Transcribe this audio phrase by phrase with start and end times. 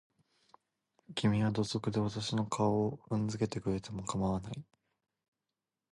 [1.13, 4.63] 君は土足で私の顔を踏んづけてくれても構わない。